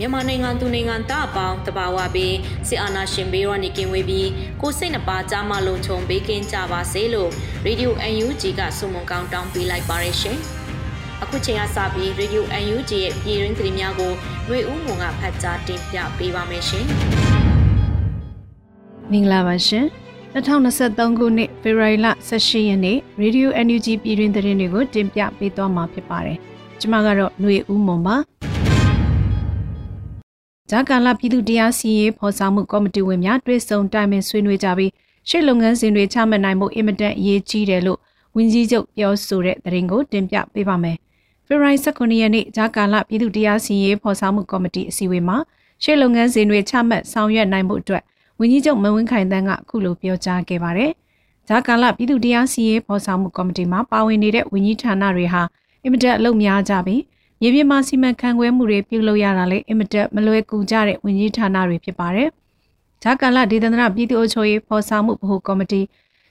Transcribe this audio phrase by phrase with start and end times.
[0.00, 2.36] မြန်မာနိုင်ငံသူနိုင်ငံသားအပေါင်းတဘာဝပြီး
[2.68, 4.28] စစ်အာဏာရှင်ဘေးကနေကင်းဝေးပြီး
[4.60, 7.30] ကိုစိတ်နှပါကြားမလုံခြုံဘေးကင်းကြပါစေလို့
[7.64, 7.94] ရေဒီယို
[8.26, 10.36] UNG ကဆုမွန်ကောင်းတောင်းပေးလိုက်ပါတယ်ရှင်။
[11.22, 14.12] အခုချိန်ကစပြီး Radio UNG ရဲ့ပြည်တွင်းသတင်းများကို
[14.48, 16.84] ရွေဦးမွန်ကဖတ်ကြားတင်ပြပေးပါမယ်ရှင်။
[19.12, 19.84] မင်္ဂလာပါရှင်။
[20.34, 26.38] 2023ခုနှစ်ဖေဖော်ဝါရီလ18ရက်နေ့ Radio NUG ပြည်တွင်သတင်းတွေကိုတင်ပြပေးသွားမှာဖြစ်ပါတယ်။
[26.80, 28.16] ကျွန်မကတော့ຫນွေဦးမွန်ပါ။
[30.70, 34.92] ဂျာကာလာပြည်သူတရားစီရင်ဖော်ဆောင်မှုကော်မတီဝင်များတွေ့ဆုံတိုင်ပင်ဆွေးနွေးကြပြီး
[35.28, 37.98] ရှေ့လုပ်ငန်းစဉ်တွေချမှတ်နိုင်မှုအင်မတန်အရေးကြီးတယ်လို့
[38.36, 40.96] ဝန်ကြီးချုပ်ပြောဆိုတဲ့သတင်းကိုတင်ပြပေးပါမယ်။
[41.46, 45.36] ဖေဖော်ဝါရီ19ရက်နေ့ဂျာကာလာပြည်သူတရားစီရင်ဖော်ဆောင်မှုကော်မတီအစည်းအဝေးမှာ
[45.82, 48.02] ရှေ့လုပ်ငန်းစဉ်တွေချမှတ်ဆောင်ရွက်နိုင်မှုအတွက်
[48.40, 50.90] ဝန်ကြီးချုပ်မဝင်းခိုင်တန်းကအခုလိုပြောကြားခဲ့ပါတယ်။
[51.48, 55.42] ဂျာကာလာပြည်သူတရားစီရင်ဖော်ဆောင်မှုကော်မတီမှာပါဝင်နေတဲ့ဝန်ကြီးဌာနတွေဟာ
[55.82, 57.00] အင်မတန်အလုပ်များကြပြီး
[57.40, 62.28] မြေပြင်မှာစီမံခန့်ခွဲမှုတွေပြုလုပ်ရတာလည်းအင်မတက်မလွယ်ကူကြတဲ့ဝန်ကြီးဌာနတွေဖြစ်ပါတယ်။
[63.02, 65.80] ဂျာကာလဒေသနာပြည်သူ့အချုပ်ရေးဖော်ဆောင်မှုဗဟိုကော်မတီ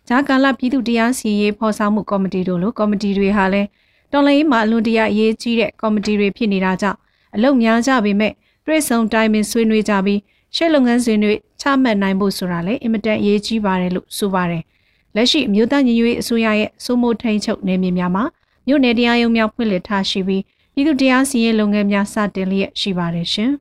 [0.07, 3.67] ဂျာကာလပြည်သူ့တရားစီရင်ဖော်ဆောင်မှုကော်မတီတို့လိုကော်မတီတွေဟာလည်း
[4.11, 6.97] တော်လှန်ရေးမှာအလွန်တရာအရေးကြီးတဲ့ကော်မတီတွေဖြစ်နေတာကြောင့်
[7.35, 8.33] အလုံများကြပေမဲ့
[8.65, 10.19] တွေ့ဆုံတိုင်းပင်ဆွေးနွေးကြပြီး
[10.55, 14.63] ရှေ့လုပ်ငန်းစဉ်တွေချမှတ်နိုင်ဖို့ဆိုတာလည်းအင်မတန်အရေးကြီးပါတယ်လို့ဆိုပါတယ်။
[15.15, 18.23] လက်ရှိမြို့သားညီညွတ်ရေးအစိုးရရဲ့စိုးမိုးထိန်ချုပ်နယ်မြေများမှာ
[18.67, 20.43] မြို့နယ်တရားရုံးများဖွင့်လှစ်ထားရှိပြီး
[20.79, 23.51] ပြည်သူတရားစီရင်လုပ်ငန်းများစတင်လျက်ရှိပါတယ်ရှင်။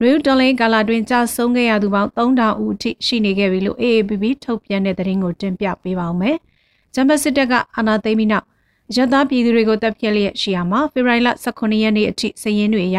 [0.00, 6.36] နွေဦးတော်လိုင်းကာလာတွင်ကြာဆုံးခဲ့ရသူပေါင်း3000ဦးအထိရှိနေခဲ့ပြီလို့ AABB ထုတ်ပြန်တဲ့သတင်းကိုတင်ပြပေးပါောင်းမယ်။
[6.94, 8.46] ဂျမ်ဘတ်စစ်တပ်ကအာဏာသိမ်းပြီးနောက်
[8.96, 12.98] ရသားပြည်သူတွေကိုတပ်ဖြတ်လျက်ရှိရမှာဖေဖော်ဝါရီလ18ရက်နေ့အထိစည်ရင်းတွေအရ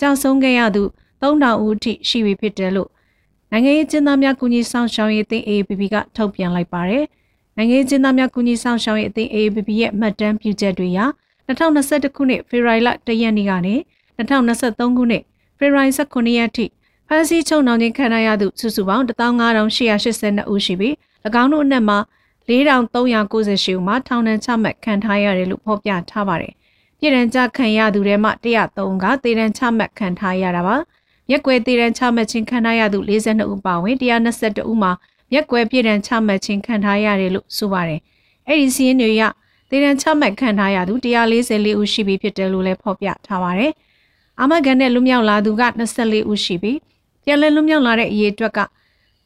[0.00, 0.82] ကြာဆုံးခဲ့ရသူ
[1.22, 2.90] 3000ဦးအထိရှိပြီဖြစ်တယ်လို့
[3.50, 7.04] နိုင်ငံရေးကျင်းသားများကူညီဆောင်ရှောက်ရေးအသင်း AABB ကထုတ်ပြန်လိုက်ပါတယ်။
[7.62, 11.00] နိုင်ငံရေးကျင်းသားများကူညီဆောင်ရှောက်ရေးအသင်း AABB ရဲ့မှတ်တမ်းပြုချက်တွေအရ
[11.48, 13.74] 2021ခုနှစ်ဖေဖော်ဝါရီလ1ရက်နေ့ကနေ
[14.18, 15.22] 2023ခုနှစ်
[15.58, 16.66] ဖေဖော်ဝါရီ19ရက်ထိ
[17.08, 20.94] ဖမ်းဆီးချုပ်နှောင်ခြင်းခံရသူစုစုပေါင်း15882ဦးရှိပြီး၎
[21.42, 21.98] င်းတို့အနက်မှာ
[22.48, 26.52] 4398ဦးမှာထောင်ဒဏ်ချမှတ်ခံထားရတယ်လို့ဖော်ပြထားပါတယ်။
[26.98, 30.76] ပြည်ရန်ကြခံရသူတွေမှ103ကတေရန်ချမှတ်ခံထားရတာပါ။
[31.30, 34.92] ရက်ွယ်တေရန်ချမှတ်ခြင်းခံရသူ42ဦးပါဝင်122ဦးမှာ
[35.34, 38.00] ရက်ွယ်ပြည်ရန်ချမှတ်ခြင်းခံထားရတယ်လို့ဆိုပါတယ်။
[38.48, 39.22] အဲ့ဒီစီးရင်တွေရ
[39.70, 43.72] သေဒဏ်ချမှတ်ခံထားရသူ144ဦးရှိပြီဖြစ်တယ်လို့လည်းဖော်ပြထားပါတယ်။
[44.40, 45.62] အာမဂန်နဲ့လွမြောက်လာသူက
[45.96, 46.78] 24ဦးရှိပြီး
[47.24, 48.60] ပြန်လည်လွမြောက်လာတဲ့အရေအတွက်က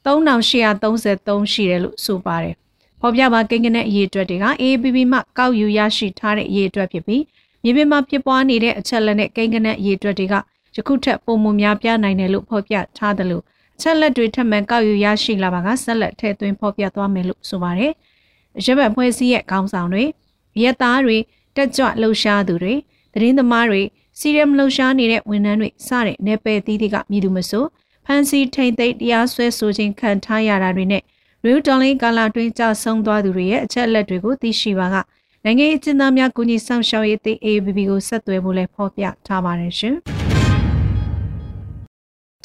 [0.06, 2.54] 3833ရှိတယ်လို့ဆိုပါတယ်။
[3.00, 7.22] ဖော်ပြပါကိန်းကနဲ့အရေအတွက်တွေက AABB မှကောက်ယူရရှိထားတဲ့အရေအတွက်ဖြစ်ပြီး
[7.62, 10.34] မြေပြင်မှာဖြစ်ပွားနေတဲ့အချက်လက်နဲ့ကိန်းကနဲ့အရေအတွက်တွေက
[10.76, 13.44] ယခုထက်ပိုမိုများပြားနိုင်တယ်လို့ဖော်ပြထားတယ်လို့
[13.78, 17.92] အချက်လက်တွေထပ်မံကောက်ယူရရှိလာပါကဆက်လက်ထည့်သွင်းဖော်ပြသွားမယ်လို့ဆိုပါတယ်။
[18.64, 20.04] ရပတ်ဖွဲ့စည်းရဲ့ခေါင်းဆောင်တွေ
[20.62, 21.16] ရဲသားတွေ
[21.56, 22.74] တက်ကြွလှုပ်ရှားသူတွေ
[23.12, 23.82] သတင်းသမားတွေ
[24.18, 27.64] စီရမ်လှုပ်ရှားနေတဲ့ဝန်ထမ်းတွေစတဲ့နယ်ပယ်သီးသီးကမြည်သူမဆို
[28.06, 31.02] ဖန်စီထိန်သိမ်းတရားစွဲဆိုခြင်းခံထားရတာတွေနဲ့
[31.46, 34.96] ရူဒေါ်လင်းကာလာတွင်ကြဆုံးသွားသူတွေရဲ့အချက်အလက်တွေကိုသိရှိပါက
[35.44, 39.96] နိုင်ငံရေးကျင်းသားများကူညီဆောင်ရှောက်ရေးတေး ABB ကိုဆက်သွယ်ဖို့လည်းဖော်ပြထားပါတယ်ရှင်။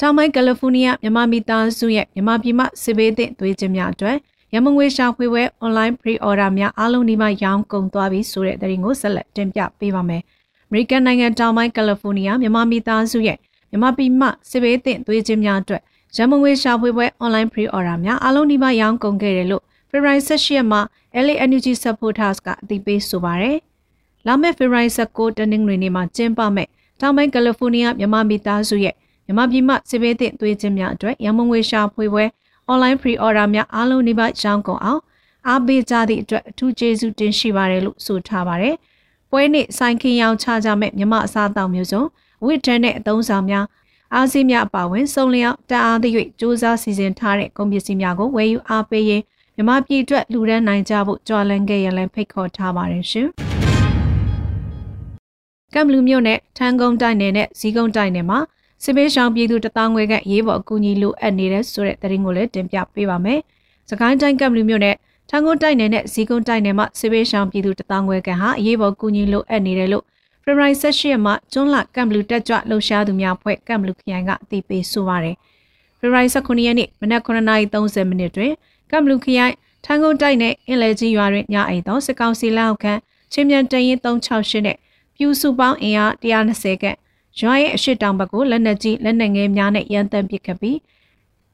[0.04, 4.16] တောင်ပိုင်းကယ်လီဖိုးနီးယားမြန်မာမိသားစုရဲ့မြန်မာပြည်မှစစ်ဘေးသင့်သွေးခြင်းများအတွက်
[4.54, 10.22] ရမငွေရှာဖွေပွဲ online pre-order များအားလုံးဒီမှာရောင်းကုန်သွားပြီဆိုတဲ့သတင်းကိုဆက်လက်တင်ပြပေးပါမယ်။
[10.70, 13.38] American နိုင်ငံတောင်ပိုင်းကယ်လီဖိုးနီးယားမြန်မာမိသားစုရဲ့
[13.70, 15.82] မြန်မာပြည်မှစစ်ဘေးသင့်သွေးခြင်းများအတွက်
[16.16, 20.80] ရမငွေရှာဖွေပွဲ online pre-order များအားလုံးဒီမှာရောင်းကုန်ခဲ့တယ်လို့ February 16ရက်မှာ
[21.24, 23.58] LA Energy Supporters ကအသိပေးဆိုပါရယ်။
[24.26, 26.68] လာမယ့် February 16တနင်္ဂနွေနေ့မှာကျင်းပမယ့်
[27.00, 28.94] တောင်ပိုင်းကယ်လီဖိုးနီးယားမြန်မာမိသားစုရဲ့
[29.36, 32.24] မြန်မာပြည်မှစစ်ဘေးသင့်သွေးခြင်းများအတွက်ရမငွေရှာဖွေပွဲ
[32.72, 35.00] online pre order များအားလုံးဒီပါရောင်းကုန်အောင်
[35.48, 38.74] အားပေးကြသည့်အတွက်အထူးကျေးဇူးတင်ရှိပါတယ်လို့ဆိုထားပါတယ်။
[39.30, 42.02] ပွဲနေ့ဆိုင်ခင်ရောင်ချကြမဲ့မြမအစားအသောက်မျိုးစုံ
[42.44, 43.66] ဝိတ္တန်နဲ့အသုံးဆောင်များ
[44.14, 49.22] အားစီးများအပါဝင်စုံလျောက်တအားသည့်၍စူးစမ်းစီစဉ်ထားတဲ့ကုန်ပစ္စည်းများကိုဝယ်ယူအားပေးရင်
[49.56, 53.28] မြမပြည်အတွက်လူရန်နိုင်ကြဖို့ကြွားလန်းခဲ့ရလဲဖိတ်ခေါ်ထားပါတယ်ရှင်။
[55.74, 58.38] ကမ်ဘလူးမြို့နယ်ထန်းကုန်းတိုက်နယ်နဲ့ဇီးကုန်းတိုက်နယ်မှာ
[58.84, 63.40] စစ်ပေးရှောင်ပြည်သူတသောင်းခွဲခန့်ရေးပေါ်အကူအညီလိုအပ်နေတဲ့ဆိုတဲ့သတင်းကိုလည်းတင်ပြပေးပါမယ်။
[63.90, 64.96] စကိုင်းတိုင်းကမ်ဘလူးမြို့နယ်
[65.30, 70.04] ထန်းကုန်းတိုက်နယ်နဲ့ဇီးကုန်းတိုက်နယ်မှာစစ်ပေးရှောင်ပြည်သူတသောင်းခွဲခန့်ဟာရေးပေါ်ကူညီလိုအပ်နေတယ်လို့
[70.42, 75.36] ဖေဖော်ဝါရီ18ရက်မှာကျွန်းလကမ်ဘလူးတက်ကြွလှုပ်ရှားသူများဖွဲ့ကမ်ဘလူးခရိုင်ကအသိပေးဆိုပါတယ်။
[75.98, 78.52] ဖေဖော်ဝါရီ19ရက်နေ့မနက်9:30မိနစ်တွင်
[78.90, 82.92] ကမ်ဘလူးခရိုင်ထန်းကုန်းတိုက်နယ်အင်လယ်ကြီးရွာတွင်ညအိမ်သောစစ်ကောင်စီလက်အောက်ခံ
[83.32, 84.76] ချင်းမြန်တရင်368နဲ့
[85.16, 86.96] ပြူစုပေါင်းအင်အား120ခန့်
[87.40, 90.78] ရွာရဲ့အရှိတောင်ဘက်ကိုလက်နက်ကြီးလက်နက်ငယ်များနဲ့ရန်တမ်းပစ်ခတ်ပြီး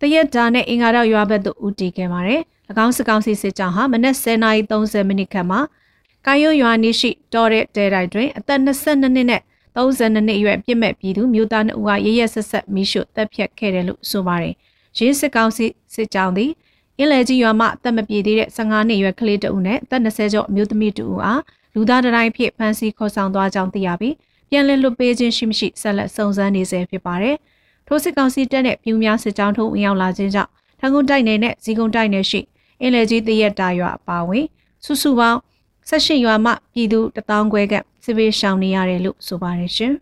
[0.00, 2.40] တရက်တာနဲ့အင်္ဂါတော့ရွာဘက်သို့ဦးတည်ခဲ့ပါတယ်။၎
[2.84, 5.60] င်းစကောင်စီစစ်ကြောင်းဟာမနက်10:30မိနစ်ခန့်မှာ
[6.26, 9.42] ကာယုံရွာနီးရှိတော်တဲ့တဲတိုက်တွင်အသက်22နှစ်နဲ့
[9.76, 14.54] 32နှစ်အရွယ်ပြစ်မဲ့ပြည်သူမျိုးသား2ဦးကရရဆက်ဆက်မိရှုတပ်ဖြတ်ခဲ့တယ်လို့ဆိုပါတယ်။
[14.98, 16.50] ရင်းစစ်ကောင်စီစစ်ကြောင်းသည်
[16.98, 21.42] အင်းလေကြီးရွာမှအသက်မပြည့်သေးတဲ့15နှစ်အရွယ်ကလေးတဦးနဲ့အသက်20ကျော်အမျိုးသမီးတဦးအား
[21.75, 24.14] လူသားတိုင်းဖြစ်ဖမ်းဆီးခေါ်ဆောင်သွားကြောင်းသိရပြီး
[24.50, 27.36] ပြန်လည်လွတ်ပေးခြင်းရှိမရှိဆက်လက်စုံစမ်းနေဆဲဖြစ်ပါတယ်။
[27.86, 30.50] ထိုစစ်ကောင်စီတပ်နဲ့ပြူများစစ်ကြောင်းထိုးဝင်ရောက်လာခြင်းကြောင့်
[30.80, 32.40] ထန်ကုန်တိုက်နယ်နဲ့ဇီကုံတိုက်နယ်ရှိ
[32.80, 34.46] အင်းလေကြီးတရက်တာရွာအပါဝင်
[34.84, 35.38] စုစုပေါင်း
[35.88, 37.74] ၁၈ရွာမှပြည်သူတထောင်ခွဲက
[38.04, 39.92] စစ်ပေးရှောင်နေရတယ်လို့ဆိုပါတယ်ရှင်။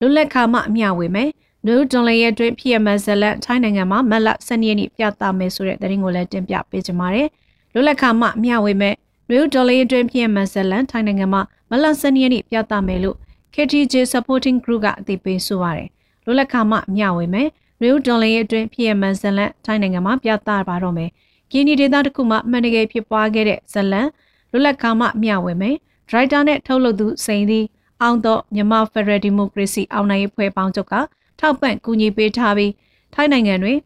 [0.00, 1.30] လွတ်လပ်ခါမှအမျှဝေမယ်။
[1.66, 7.28] နူဒွန်လေရဲ့တွင်ဖြစ်ရမဇလန်ထိုင်းနိုင်ငံမှာမက်လ12ရက်နေ့ပြသမယ်ဆိုတဲ့သတင်းကိုလည်းတင်ပြပေးကြပါမယ်။
[7.72, 8.94] လွတ်လပ်ခါမှအမျှဝေမယ်
[9.30, 13.16] နယူးဒေါ်လေးအတွင်းဖြစ်မှဇလန်ထိုင်းနိုင်ငံမှာမလဆန်နီယနေ့ပြသမယ်လို့
[13.54, 15.88] KTJ Supporting Group ကအသိပေးဆိုပါတယ်။
[16.24, 17.48] လွတ်လပ်ခါမှမျှဝေမယ်
[17.80, 21.10] နယူးဒေါ်လေးအတွင်းဖြစ်မှဇလန်ထိုင်းနိုင်ငံမှာပြသပါတော့မယ်။
[21.52, 24.08] ကင်းဒီဒေသတစ်ခုမှာမှန်တကယ်ဖြစ်ပွားခဲ့တဲ့ဇလန်
[24.50, 25.76] လွတ်လပ်ခါမှမျှဝေမယ်။
[26.08, 27.64] ဒရိုက်တာနဲ့ထုတ်လုပ်သူစိန်သည်
[28.02, 30.94] အောင်တော့မြန်မာဖက်ဒရယ်ဒီမိုကရေစီအောင်နိုင်ရေးဖွဲ့ပေါင်းချုပ်က
[31.40, 32.72] ထောက်ပံ့ကူညီပေးထားပြီး
[33.14, 33.78] ထိုင်းနိုင်ငံတွင်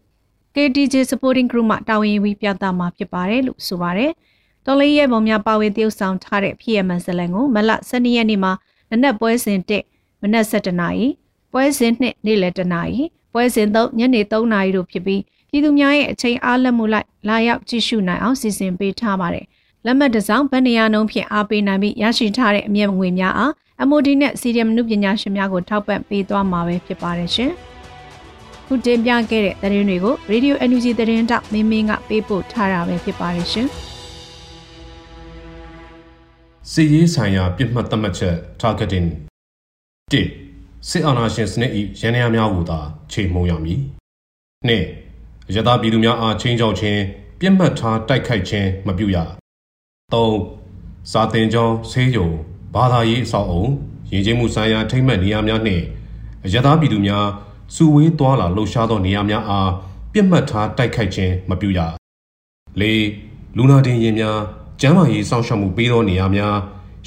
[0.55, 4.13] KTJ Supporting Group မှတာဝန်ယူပြီးပြသမှာဖြစ်ပါတယ်လို့ဆိုပါတယ်။
[4.67, 8.53] တော်လေးရဲပုံများပါဝင်တရုပ်ဆောင်ထားတဲ့ဖြစ်ရမှန်ဇလန်ကိုမလ12ရက်နေ့မှာ
[8.91, 9.59] နနက်ပွဲစဉ်
[9.95, 11.07] 1မနက်7:00နာရီ
[11.53, 13.03] ပွဲစဉ်2နေ့လယ်1:00နာရီ
[13.33, 19.47] ပွဲစဉ်3ညနေ3:00နာရီတို့ဖြစ်ပြီးပြည်သူများရဲ့အချိန်အားလက်မှုလိုက်လာရောက်ကြည့်ရှုနိုင်အောင်စီစဉ်ပေးထားပါတယ်။
[19.85, 23.53] လက်မှတ်တစ်စောင်းဗန်နီယာနှုံးဖြင့်အားပေးနိုင်ပြီးရရှိထားတဲ့အမြတ်ငွေများအား
[23.89, 27.51] MOD နဲ့ CDM နုပညာရှင်များကိုထောက်ပံ့ပေးသွားမှာပဲဖြစ်ပါတယ်ရှင်။
[28.67, 33.69] ခုတင်ပြခဲ့တဲ့သတင်းတွေကို Radio NUG သတင်းတောက်မင်းမင်းကပေးပို့ထားတာပဲဖြစ်ပါတယ်ရှင်။
[36.71, 39.09] စီရေးဆိုင်ရာပြစ်မှတ်သတ်မှတ်ချက် targeting
[40.13, 42.81] 1စစ်အာဏာရှင်စနစ်၏ရန်ရာများကိုသာ
[43.13, 43.81] ချိန်မှုံရမည်
[44.69, 47.01] 2ရသပြည်သူများအားချင်းချောက်ခြင်း
[47.41, 49.17] ပြစ်မှတ်ထားတိုက်ခိုက်ခြင်းမပြုရ
[50.33, 52.29] 3စာတင်ကြောင်းဆေးရုံ
[52.75, 53.65] ဘာသာရေးအဆောက်အုံ
[54.11, 55.85] ရည်ကျင်းမှုဆိုင်ရာထိမ့်မှတ်နေရာများနှင့်
[56.55, 57.27] ရသပြည်သူများ
[57.75, 59.71] စုဝေးသွားလာလှုပ်ရှားသောနေရာများအား
[60.13, 61.81] ပြစ်မှတ်ထားတိုက်ခိုက်ခြင်းမပြုရ
[62.81, 62.85] ၄
[63.57, 64.39] လူနာတင်ရင်များ
[64.87, 66.57] ကျန်းမာရေးစောင့်ရှောက်မှုပေးသောနေရာများ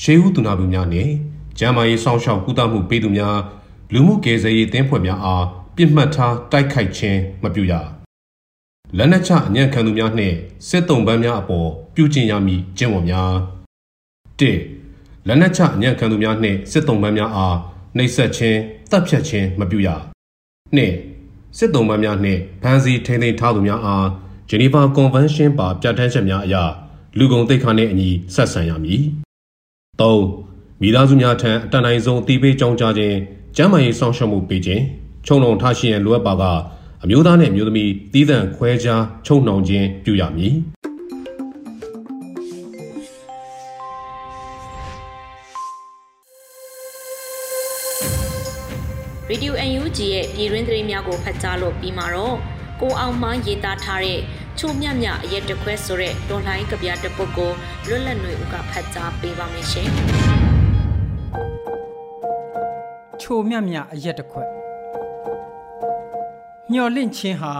[0.01, 1.11] ရှေးဦးသူနာပြုများနှင့်
[1.57, 3.37] ကျန်းမာရေးစောင့်ရှောက်ကုသမှုပေးသူများ
[3.93, 5.45] လူမှုကယ်ဆယ်ရေးတင်းဖွဲ့များအား
[5.75, 7.73] ပြစ်မှတ်ထားတိုက်ခိုက်ခြင်းမပြုရ
[8.97, 10.35] လက်နက်ချအညံ့ခံသူများနှင့်
[10.67, 13.33] စစ်တုံးပန်းများအပေါ်ပြုကျင့်ရမည်ကျင့်ဝတ်များ
[14.39, 14.41] ၁
[15.27, 17.55] လက်နက်ချအညံ့ခံသူများနှင့်စစ်တုံးပန်းများအား
[17.97, 18.59] နှိပ်စက်ခြင်း
[18.91, 19.89] တပ်ဖြတ်ခြင်းမပြုရ
[20.75, 20.79] ၂
[21.57, 24.07] စစ်တုံးပန်းများနှင့်ဖမ်းဆီးထိန်းသိမ်းထားသူများအား
[24.49, 26.57] ဂျနီဗာကွန်ဗင်းရှင်းပါပြဋ္ဌာန်းချက်များအရ
[27.19, 29.01] လူကုန်တိတ်ခါနှင့်အညီဆက်ဆံရမည်
[29.99, 30.13] ၃
[30.81, 33.17] မိသားစုများထံအတန်တိုင်းဆုံးအသိပေးကြောင်းကြားခြင်း
[33.55, 34.83] ကျန်းမာရေးစောင့်ရှောက်မှုပေးခြင်း
[35.25, 36.43] ခြုံနှုံထားရှိရန်လိုအပ်ပါက
[37.03, 40.53] အမျိုးသားနှင့်အမျိုးသမီးတည်တံ့ခွဲခြားခြုံနှောင်ခြင်းပြုရမည်
[49.29, 52.37] ရေဒီယို UNG ရဲ့ပြည်တွင်းသတင်းများကိုဖတ်ကြားလို့ပြီးမှာတော့
[52.81, 54.19] ကိုအောင်မှရေးသားထားတဲ့
[54.58, 57.52] ချိုမြမြအရက်တခွဲဆိုတဲ့ဒေါ်လိုင်းကဗျာတစ်ပုဒ်ကို
[57.88, 59.88] လွတ်လပ်ຫນွေဦးကဖတ်ကြားပေးပါမယ်ရှင်။
[63.20, 64.44] ချိုမြမြအရက်တခွဲ
[66.70, 67.54] မျော်လင့်ခြင်းဟာ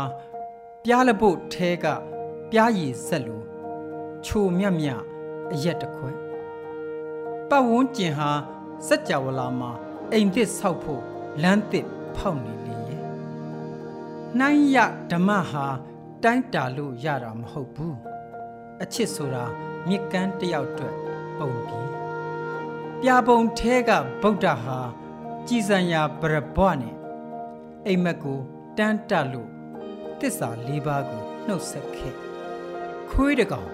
[0.85, 1.87] ပြားလပုတ်ထဲက
[2.51, 3.43] ပြားရည်ဆက်လို
[4.27, 4.89] ချိုမြမြ
[5.53, 6.11] အရက်တခွဲ
[7.49, 8.31] ပတ်ဝန်းကျင်ဟာ
[8.87, 9.71] စัจ java လာမှာ
[10.13, 11.03] အိမ်သစ်ဆောက်ဖို့
[11.43, 13.01] လမ်းသစ်ဖောက်နေလေရဲ့
[14.39, 14.77] နှိုင်းရ
[15.11, 15.67] ဓမ္မဟာ
[16.24, 17.98] တိုင်းတာလို့ရတာမဟုတ်ဘူး
[18.84, 19.46] အချစ်ဆိုတာ
[19.88, 20.96] မြစ်ကမ်းတယောက်အတွက်
[21.38, 21.90] ပုံပြီး
[23.02, 24.80] ပြပုံထဲကဗုဒ္ဓဟာ
[25.48, 26.96] ကြည်စံရာပရဘွားနဲ့
[27.88, 28.40] အိမ်မက်ကို
[28.78, 29.50] တန်းတလို့
[30.20, 32.16] တစ္ဆာ၄ပါးကိုနှုတ်ဆက်ခဲ့
[33.10, 33.70] ခွေးတကောင်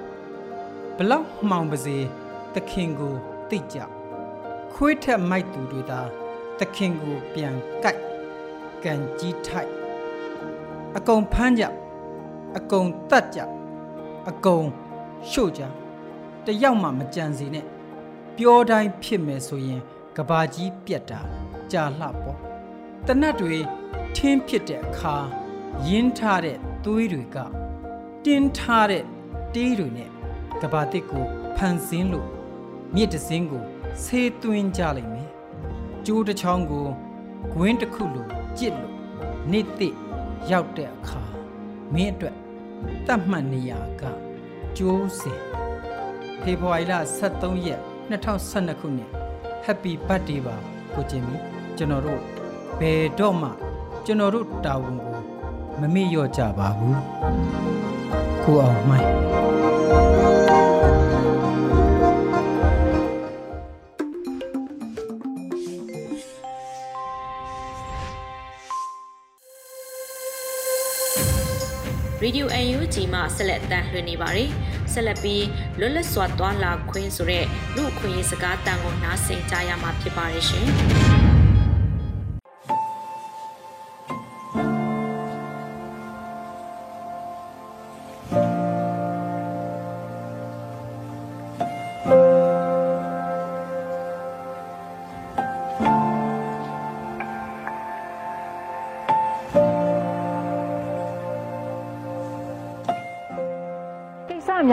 [0.98, 1.98] ဘလောက်မှောင်ပါစေ
[2.54, 3.14] သခင်ကို
[3.50, 3.78] သိကြ
[4.74, 6.02] ခွေးထက်မိုက်သူတွေသာ
[6.60, 8.02] သခင်ကိုပြန်ကြိုက်
[8.84, 9.72] ကန်ကြီးထိုက်
[10.98, 11.64] အကုန်ဖမ်းကြ
[12.58, 13.40] အကုန်တတ်ကြ
[14.30, 14.66] အကုန်
[15.30, 15.62] ရှို့ကြ
[16.46, 17.66] တယောက်မှမကြံစီနဲ့
[18.38, 19.82] ပြောတိုင်းဖြစ်မယ်ဆိုရင်
[20.18, 21.22] ကဘာကြီးပြက်တာ
[21.72, 22.40] ကြာလှပေါ့
[23.08, 23.56] တနတ်တွေ
[24.16, 25.16] ထင်းဖြစ်တဲ့အခါ
[25.88, 27.38] ရင်းထားတဲ့သွေးတွေက
[28.26, 29.04] တင်းထားတဲ့
[29.56, 30.10] တေးတွေနဲ့
[30.62, 32.28] ကဘာတစ်ကိုဖန်ဆင်းလို့
[32.96, 33.64] မြစ်တစင်းကို
[34.04, 35.30] ဆေးသွင်းကြလိမ့်မယ်
[36.06, 36.88] ကျိုးတစ်ချောင်းကို
[37.54, 38.94] ဂွင်းတစ်ခုလိုကြစ်လို့
[39.52, 39.90] နေ့သိ
[40.52, 41.22] ရောက်တဲ့အခါ
[41.94, 42.36] မင်းအတွက်
[43.08, 43.72] တတ်မှတ်နေရ
[44.02, 44.04] က
[44.78, 45.40] ကျိုးစင်
[46.42, 46.94] ဖေဖော်ဝါရီလ
[47.30, 49.10] 23ရက်2012ခုနှစ်
[49.66, 50.56] Happy Birthday ပါ
[50.94, 51.36] ကိုကျင်မီ
[51.78, 52.22] ကျွန်တော်တို့
[52.80, 53.50] ဘယ်တော့မှ
[54.06, 55.16] ကျွန်တော်တို့တာဝန်ကို
[55.80, 57.02] မမေ့လျော့ကြပါဘူး
[58.44, 59.63] ကိုအောင်မိုင်း
[72.24, 74.50] ရေဒီယို UNG မှဆက်လက်အသံလွှင့်နေပါတယ်။
[74.94, 75.46] ဆက်လက်ပြီး
[75.80, 80.68] လွတ်လပ်စွာသွားလာခွင့်ဆိုတဲ့လူအခွင့်အရေးစကားတန်ကိုနားဆင်ကြရမှာဖြစ်ပါတယ်ရှင်။။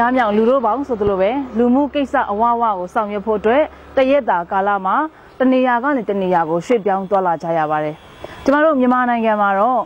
[0.00, 3.62] ကိစ္စများများလူတို့ပေါင်းဆိုသလိုပဲလူမှုကိစ္စအဝဝကိုဆောင်ရွက်ဖို့အတွက်
[3.96, 4.96] တရက်တာကာလမှာ
[5.38, 7.96] တနေရာကနေတနေရာကိုရွှေ့ပြောင်းသွားလာကြရပါတယ်။
[8.44, 9.82] ကျမတို့မြန်မာနိုင်ငံမှာတော့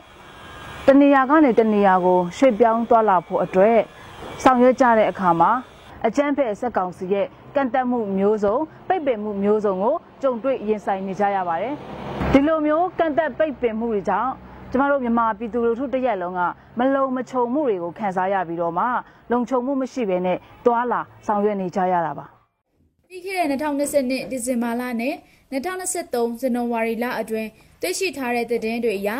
[0.87, 3.79] တနေရာကနေတနေရာကိုရွှေ့ပြောင်းသွားလာဖို့အတွက်
[4.43, 5.51] ဆောင်ရွက်ကြတဲ့အခါမှာ
[6.07, 8.57] အကြမ်းဖက်စက်ကောင်စီရဲ့ကန့်တက်မှုမျိုးစုံ
[8.89, 11.75] ပိတ်ပင်မှုမျိုးစုံကိုကြုံတွေ့ရင်ဆိုင်နေကြရပါတယ်။
[12.33, 14.31] ဒီလိုမျိုးကန့်တက်ပိတ်ပင်မှုတွေကြောင့်
[14.75, 16.41] ကျမတို့မြန်မာပြည်သူလူထုတစ်ရက်လုံးက
[16.79, 18.85] မလုံမခြုံမှုတွေကိုခံစားရပြီးတော့မှ
[19.33, 22.27] လုံခြုံမှုမရှိဘဲနဲ့တွာလာဆောင်ရွက်နေကြရတာပါ
[23.09, 25.15] ပြီးခဲ့တဲ့2022ဒီဇင်ဘာလနဲ့
[25.53, 27.49] 2023ဇန်နဝါရီလအတွင်း
[27.83, 29.11] တွေ့ရှိထားတဲ့သတင်းတွေအရ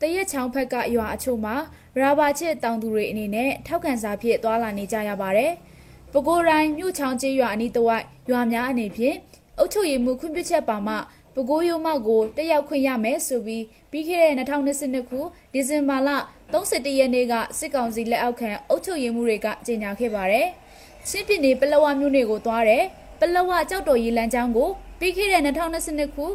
[0.00, 1.54] တရက်ချောင်းဖက်ကရွာအချို့မှာ
[2.00, 5.52] ရာဘာချစ်တောင်သူတွေအနေနဲ့ထောက်ခံစာဖြင့်သွာလာနေကြရပါတယ်။
[6.12, 9.16] ပဲခူးတိုင်းမြို့ချောင်းကျေးရွာအနီးတစ်ဝိုက်ရွာများအနေဖြင့်
[9.58, 10.94] အုပ်ချုပ်ရေးမှုခွင့်ပြုချက်ပါမှ
[11.34, 15.20] ပဲခူးရုံမောက်ကိုတက်ရောက်ခွင့်ရမယ်ဆိုပြီးပြီးခဲ့တဲ့2022ခု
[15.52, 16.10] ဒီဇင်ဘာလ
[16.52, 20.46] 31ရက်နေ့ကစစ်ကောင်စီလက်အောက်ခံအုပ်ချုပ်ရေးမှုတွေကကြေညာခဲ့ပါတယ်။
[21.08, 22.84] ချင်းပြည်နယ်ပလောဝမြို့နယ်ကိုသွားတယ်။
[23.20, 26.26] ပလောဝကြောက်တော်ရီလမ်းကြောင်းကိုပြီးခဲ့တဲ့2022ခု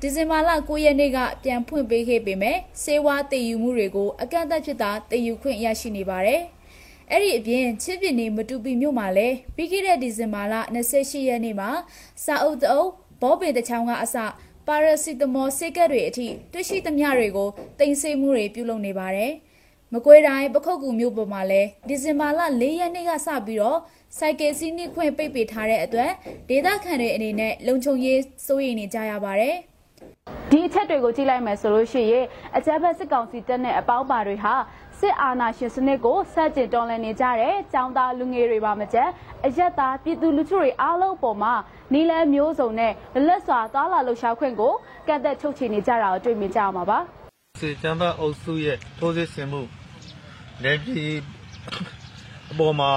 [0.00, 6.40] ဒီဇင်ဘာလ9ရက်နေ့ကပြန်ဖွင့်ပေးခဲ့ပေမဲ့စေဝါတည်ယူမှုတွေကိုအကန့်အသတ်ဖြစ်တာတည်ယူခွင့်ရရှိနေပါတယ်။
[7.10, 11.70] အဲ့ဒီအပြင်ချင်းပြည်နယ်မတူပီမြို့မှာလည်းပြီးခဲ့တဲ့ဒီဇင်ဘာလ28ရက်နေ့မှာ
[12.24, 12.90] စာအုပ်တအုပ်
[13.22, 14.16] ဘောပေတချောင်းကအစ
[14.66, 19.32] ပါရာစီတမောဆေးကက်တွေအထိတွေ့ရှိသမျှတွေကိုတင်ဆေးမှုတွေပြုလုပ်နေပါတယ်။
[19.92, 23.78] မကွေးတိုင်းပခုတ်ကူမြို့ပေါ်မှာလည်းဒီဇင်ဘာလ4ရက်နေ့ကစပြီးတော့
[24.18, 26.10] စိုက်ကယ်စီးနှိခွင့်ပိတ်ပင်ထားတဲ့အတွက်
[26.48, 29.56] ဒေသခံတွေအနေနဲ့လုံခြုံရေးစိုးရိမ်နေကြရပါတယ်။
[30.50, 34.54] ဒီအချက်တွေကိုကြည့်လိုက်မယ်ဆိုလို့ရှိရင်အကြမ်းဖက်စစ်ကောင်စီတပ်နဲ့အပေါင်းပါတွေဟာ
[35.00, 39.08] စစ်အာဏာရှင်စနစ်ကိုဆက်ကျင်တော်လှန်နေကြတဲ့ចောင်းသားလူငယ်တွေပါမကျန်
[39.46, 41.54] အရက်သားပြည်သူလူထုတွေအားလုံးပေါ်မှာ
[41.92, 42.92] နီလန်းမျိုးစုံနဲ့
[43.26, 44.74] လက်စွာသွားလာလှုပ်ရှားခွင့်ကို
[45.08, 46.98] ကန့်သက်ချုပ်ချယ်နေကြတာကိုတွေ့မြင်ကြရမှာပါ
[47.60, 49.60] စေချမ်းသာအုပ်စုရဲ့ထိုးစစ်ဆင်မှု
[50.62, 51.12] လက်ပြည်
[52.50, 52.92] အပေါ်မှာ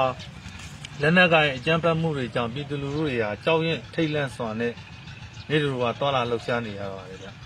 [1.02, 4.74] လက်နက်ကိုင်အကြမ်းဖက်မှုတွေကြောင့်ပြည်သူလူထုတွေဟာကြောက်ရင်ထိတ်လန့်စွာနဲ့
[5.50, 7.39] နေလူကတွာလာလှုပ်ရှားနေရပါတယ်ဗျ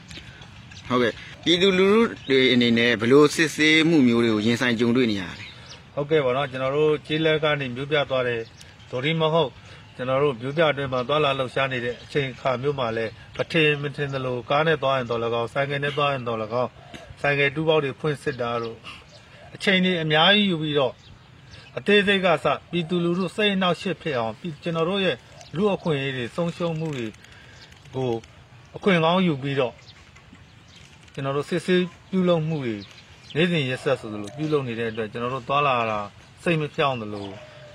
[0.94, 5.46] ဟုတ်ကဲ့ပြည်သူလူထုတွေအနေနဲ့ဘယ်လို့စစ်ဆေးမှုမျိုးတွေကိုရင်ဆိုင်ကြုံတွေ့နေရလဲ
[5.94, 8.42] ဟုတ်ကဲ့ပါတော့ကျွန်တော်တို့ကျေးလက်ကနေမြို့ပြသွားတယ်
[8.90, 9.52] ဒိုရီမဟုတ်
[9.96, 16.70] ကျွန်တော်တို့မြို့ပြအတွင်းမှာတွာလာလှုပ်ရှားနေတဲ့အချိန်ခါမျိုးမှာလဲပထင်မထင်သလိုကားနဲ့သွားရင်တော့လကောက်ဆိုင်ကယ်နဲ့သွားရင်တော့လကောက်
[17.22, 18.78] ဆိုင်ကယ်တူးပေါက်တွေဖွင့်စစ်တာတို့
[19.56, 20.94] အချိန်ကြီးအများကြီးယူပြီးတော့
[21.78, 25.16] အသေးစိတ်ကစပြည်သူလူထုစိတ်အနှောက်အယှက်ဖြစ်အောင်ပြည်ကျွန်တော်တို့ရဲ့
[25.56, 27.08] လူအခွင့်အရေးတွေဆုံးရှုံးမှုတွေ
[27.96, 28.12] ကို
[28.76, 29.74] အခွင့်ကောင်းယူပြီးတော့
[31.14, 32.76] ကျွန်တော်တို့စစ်ဆေးပြုလုပ်မှုတွေ
[33.36, 36.00] နေ့စဉ်ရက်ဆက်ဆိုသလိုပြုလုပ်နေတဲ့အတွက်ကျွန်တော်တို့သွားလာတာ
[36.44, 37.28] စိတ်မပြောင်းသလို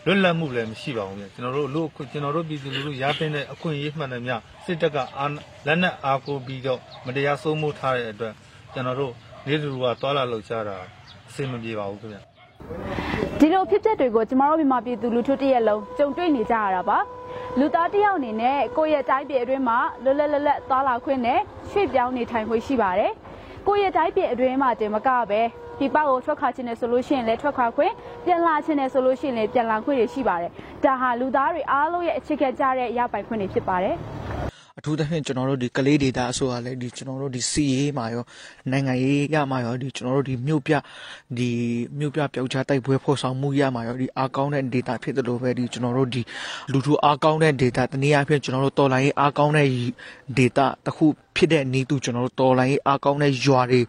[0.07, 4.33] လွတ်လပ်မှုလည်းမရှိပါဘူးဗျကျွန်တော်တို့လူအခွင့်ကျွန်တော်တို့ပြည်သူလူထုရတဲ့တဲ့အခွင့်အရေးမှန်တယ်မြ
[4.64, 8.35] စစ်တပ်ကအာဏာလက်နက်အားကိုးပြီးတော့မတရားစိုးမိုးထားတဲ့အတွက်
[8.73, 9.12] ကျွန်တော်တို့
[9.47, 10.76] နေ့လူကသွားလာလှုပ်ရှားတာ
[11.28, 12.18] အဆင်မပြေပါဘူးခင်ဗျ
[13.38, 16.99] ဒီလိုဖြစ်ပျက်တွေကိုကျမတို့မြန်မာပြည်သူလူထုတစ်ရက်လုံးကြုံတွေ့နေကြရတာပါ
[17.57, 21.40] လူသားတစ်ယောက်အနေနဲ့ကိုယ့်ရဲ့တိုင်းပြည်အတွင်းမှာလွတ်လပ်လပ်လပ်သွားလာခွင့်နဲ့
[21.71, 23.12] ရွှေ့ပြောင်းနေထိုင်ခွင့်ရှိပါတယ်
[23.67, 25.40] ကိုယ့်ရဲ့တိုင်းပြည်အတွင်းမှာတင်မကပဲ
[25.78, 27.93] ပြပကိုထွက်ခွာခြင်းနဲ့ဆိုလို့ရှိရင်လည်းထွက်ခွာခွင့်
[28.25, 30.52] ပြန်လာခြင်းနဲ့ဆိုလို့ရှိရင်လည်းပြန်လာခွင့်တွေရှိပါတယ်
[30.85, 33.97] ဒါဟာလူသားတွေအားလုံးရဲ့အခြေခံကြတဲ့ရပိုင်ခွင့်တွေဖြစ်ပါတယ်
[34.78, 38.25] အထူးသဖြင့်ကျွန်တော်တို့ဒီကလေးဒေတာအဆိုအရလည်းဒီကျွန်တော်တို့ဒီစီရေးမှာရော
[38.70, 40.75] နိုင်ငံရေးရမှာရောဒီကျွန်တော်တို့ဒီမြို့ပြ
[41.38, 41.49] ဒီ
[41.99, 46.23] မြို့ပြပျောက်ကြားတိုက်ပွဲဖော်ဆောင်မှုရမှာရောဒီအားကောင်းတဲ့ဒေတာဖြစ်တယ်လို့ပဲဒီကျွန်တော်တို့ဒီ
[46.73, 49.68] လူထုအားကောင်းတဲ့ဒေတာတနည်းအားဖြင့်ကျွန်တော်တို့တော်လိုင်းရေးအားကောင်းတဲ့
[50.38, 51.06] ဒေတာတစ်ခု
[51.38, 53.80] ဖြစ်တဲ့နေသူကျွန်တော်တို့တော်လိုင်းရေးအားကောင်းတဲ့ရွာတွေ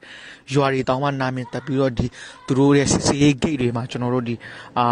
[0.54, 2.06] ရွာတွေတောင်မှနာမည်တက်ပြီးတော့ဒီ
[2.48, 4.36] သူတို့ရဲ့စစ်စေးဂိတ်တွေမှာကျွန်တော်တို့ဒီ
[4.80, 4.86] အာ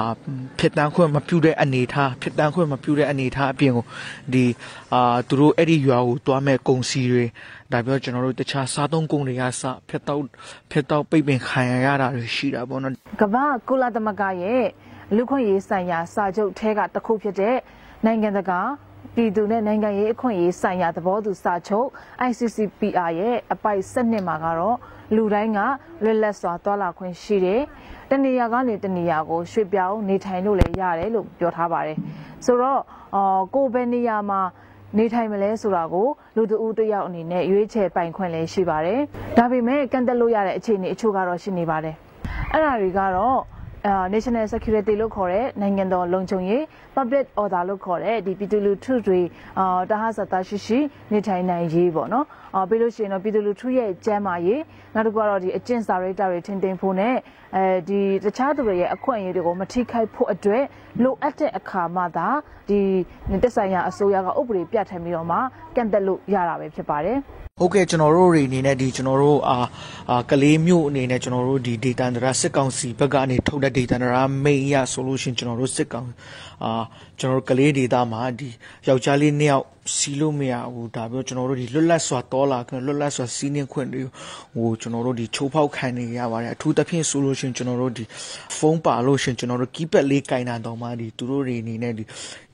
[0.60, 3.86] ဖြစ်တန်းခွင့်မပြုတဲ့အနေထားဖြစ်တန်းခွင့်မပြုတဲ့အနေထားအပြင်ကို
[4.34, 4.46] ဒီ
[4.94, 7.26] အာသူတို့အဲ့ဒီရွာကိုတွားမဲ့ကုံစီတွေ
[7.72, 10.22] ဒါပြောကျွန်တော်တို့တခြားစားသုံးကုန်တွေကစဖက်တော့
[10.72, 14.64] ဖက်တော့ပိတ်ပင်ခံရရတာတွေရှိတာပေါ့နော်ကမ္ဘာကုလသမဂ္ဂရဲ့
[15.16, 17.56] လူခွင့်ရေးဆိုင်ရာစာချုပ်ထဲကတစ်ခုဖြစ်တဲ့
[18.06, 18.60] နိုင်ငံတကာ
[19.20, 21.88] ပြည်သူနဲ့နိုင်ငံရေးအခွင့်အရေးဆိုင်ရာသဘောတူစာချုပ်
[22.30, 24.78] ICCPR ရဲ့အပိုက်၁၂မှာကတော့
[25.16, 25.60] လူတိုင်းက
[26.04, 27.62] လွတ်လပ်စွာသွားလာခွင့်ရှိတယ်။
[28.10, 31.98] တနေရာကနေတနေရာကိုရွှေ့ပြောင်းနေထိုင်လို့လည်းရတယ်လို့ပြောထားပါတယ်။
[32.46, 32.82] ဆိုတော့
[33.16, 34.42] အော်ကိုယ်ပဲနေရာမှာ
[34.98, 39.00] နေထိုင်မလဲဆိုတာကိုလူတဦးတယောက်အနေနဲ့ရွေးချယ်ပိုင်ခွင့်လည်းရှိပါတယ်။
[39.38, 41.96] ဒါပေမဲ့ကန့်တက်လို့ရတဲ့အခြေအနေအချို့ကတော့ရှိနေပါတယ်။
[42.52, 43.40] အဲ့ဒါတွေကတော့
[44.13, 46.62] national security လို့ခေါ်တဲ့နိုင်ငံတော်လုံခြုံရေး
[46.96, 49.22] public order လို့ခေါ်တဲ့ဒီပြည်သူလူထုတွေ
[49.60, 50.79] အာတဟဆတာရှိရှိ
[51.12, 52.25] နေထိုင်နိုင်ရေးပေါ့နော်
[52.56, 54.62] အာပြီးလို့ရှိရင်တော့ပြည်သူလူထုရဲ့ကျန်းမာရေး
[54.94, 57.15] နောက်တစ်ခုကတော့ဒီအကျင့်စာရိတ္တတွေထင်သိမ်းဖို့နဲ့
[57.56, 60.63] အဲဒီတခြားသူတွေရဲ့အခွင့်အရေးတွေကိုမထိခိုက်ဖို့အတွက်
[61.03, 62.27] လိုအပ်တဲ့အခါမှသာ
[62.70, 62.79] ဒီ
[63.44, 65.38] တက်ဆိုင်ရာအစိုးရကဥပဒေပြဋ္ဌာန်းပြီးတော့မှ
[65.75, 69.58] ကန့်သက်လို့ရတာပဲဖြစ်ပါတယ် ဟုတ်ကဲ့ကျွန်တော်တို့တွေအနေနဲ့ဒီကျွန်တော်တို့အာ
[70.12, 76.10] အာကလေးမျိုးအနေနဲ့ကျွန်တော်တို့ဒီ data ဒရာစစ်ကောင်စီဘက်ကနေထုတ်တဲ့ data ဒရာ main ရ solution ကျွန်တော်တို့စစ်ကောင်
[76.64, 76.84] အာ
[77.20, 78.50] ကျွန်တော်တို့ကလေး data မှာဒီ
[78.88, 84.04] ယောက်ျားလေးနှစ်ယောက်စီးလို့မရဘူးဒါပြောကျွန်တော်တို့ဒီလွတ်လပ်စွာတော်လာခွင့်လွတ်လပ်စွာစီးနှင်းခွင့်တွေ
[84.56, 88.04] ဟိုကျွန်တော်တို့ဒီချိုးဖောက်ခံနေရပါတယ်အထူးသဖြင့်ဆိုလို့ရှင်ကျွန်တော်တို့ဒီ
[88.58, 92.04] ဖုန်းပါလို့ရှင်ကျွန်တော်တို့ keypad လေးကင်တာတော့မှဒီသူတို့တွေအနေနဲ့ဒီ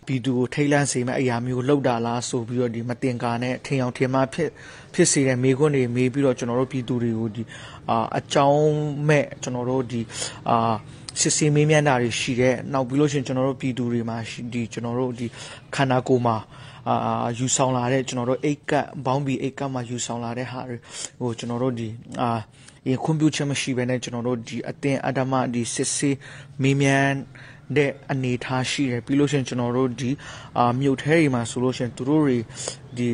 [0.08, 4.50] ပြည်သူကိုထိတ်လန့်စေမဲ့အရာမျိုးလောက်တာလားဆိုပြီးတော့ဒီမတင်ကာနဲ့ထင်အောင်ထင်မှဖြစ်
[4.94, 7.44] ဖြစ်စေတဲ့မိခွန်းတွေမေးပြီးတော့ကျွန်တော်တို့ပြည်သူတွေကိုဒီ
[7.90, 8.74] အာအကြောင်း
[9.08, 10.02] မဲ့ကျွန်တော်တို့ဒီ
[10.50, 10.74] အာ
[11.20, 14.18] စစ်ဆေးမေးမြန်းတာတွေရှိတဲ့နောက်ပြီးလို့ရှိရင်ကျွန်တော်တို့ပြည်သူတွေမှာ
[14.54, 15.28] ဒီကျွန်တော်တို့ဒီ
[15.76, 16.38] ခန္ဓာကိုယ်မှာ
[16.90, 20.78] အာယူဆောင်လာတဲ့ကျွန်တော်တို့အိတ်ကတ်ဘောင်းဘီအိတ်ကတ်မှာယူဆောင်လာတဲ့ဟာတွေ
[21.20, 21.88] ဟိုကျွန်တော်တို့ဒီ
[22.22, 22.30] အာ
[22.88, 26.18] ရင်ခွင့်ပြုချက်မရှိဘဲနဲ့ကျွန်တော်တို့ဒီအတင်းအဓမ္မဒီစစ်ဆေး
[26.62, 27.16] မေးမြန်း
[27.78, 30.12] တဲ့အနေထားရှိတယ်ပြီးလို့ရှိရင်ကျွန်တော်တို့ဒီ
[30.58, 32.38] အာမြို့ထဲတွေမှာဆိုလို့ရှိရင်သူတို့တွေ
[32.98, 33.10] ဒီ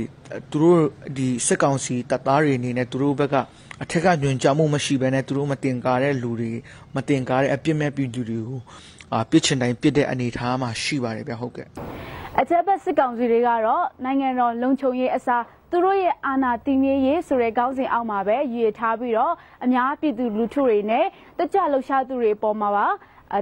[0.51, 0.79] သူတို့
[1.17, 3.35] ဒီစက်ကောင်စီတပ်သားတွေအနေနဲ့သူတို့ဘက်က
[3.83, 6.51] အထက်ကညွန်ကြားမှုမရှိဘဲနဲ့သူတို့မတင်ကားတဲ့လူတွေ
[6.95, 8.59] မတင်ကားတဲ့အပြစ်မဲ့ပြည်သူတွေကို
[9.13, 11.67] အာပြစ်ချင်တိုင်းပြစ်တဲ့အနေထားမှာရှိပါတယ်ဗျဟုတ်ကဲ့
[12.39, 21.05] အကြက်ဘက်စစ်ကောင်စီတွေကတော့နိုင်ငံတော်လုံခြုံရေးအစားသူတို့ရဲ့အာဏာတည်မြဲရေးဆိုတဲ့ခေါင်းစဉ်အောက်မှာပဲရည်ထားပြီးတော့အများပြည်သူလူထုတွေနဲ့
[21.39, 22.87] တကြလှုပ်ရှားသူတွေပေါ်မှာပါ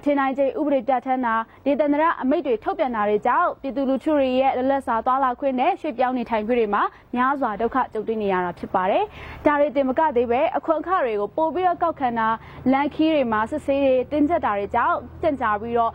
[0.04, 6.84] ထင်နိုင်ခြင်းဥပဒေပြဋ္ဌာန်းတာဒေသန္တရအမိတ်တွေထုတ်ပြန်တာတွေကြောင့်ပြည်သူလူထုတွေရဲ့လက်လက်စာသွားလာခွင့်နဲ့ရွှေ့ပြောင်းနေထိုင်ခွင့်တွေမှာ
[7.16, 9.04] များစွာဒုက္ခကြုံတွေ့နေရတာဖြစ်ပါတယ်။
[9.46, 12.28] ဒါတွေတင်မကသေးပဲအခွင့်အခါတွေကိုပို့ပြီးတော့ကောက်ခံတာ
[12.72, 15.92] လန်ခီးတွေမှာစစ်ဆေးတွေတင်းကျပ်တာတွေကြောင့်ကြံ့ကြာပြီးတော့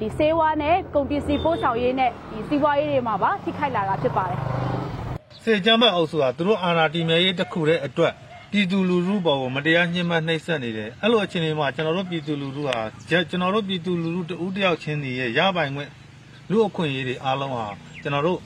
[0.00, 4.40] ဒီဆေးဝါးနဲ့ကုန်ပစ္စည်းပို့ဆောင်ရေးနဲ့ဒီစီးပွားရေးတွေမှာပါထိခိုက်လာတာဖြစ်ပါတယ်။
[5.44, 8.12] စေချမ်းဘတ်အုပ်စုကသူတို့အာဏာတည်မြဲရေးတစ်ခုတည်းအတွက်
[8.50, 12.78] ပြည်သူလူထုပေါ်ကိုမတရားညှဉ်းပန်းနှိပ်စက်နေတယ်အဲ့လိုအခြေအနေမှာကျွန်တော်တို့ပြည်သူလူထုဟာ
[13.08, 15.90] ကျွန်တော်တို့ပြည်သူလူထုတဦးတယောက်ချင်းစီရဲ့ရပိုင်ခွင့်
[16.50, 17.66] လူအခွင့်အရေးတွေအားလုံးဟာ
[18.02, 18.38] ကျွန်တော်တို့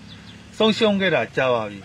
[0.58, 1.80] ဆုံးရှုံးခဲ့တာကြာပါပြီ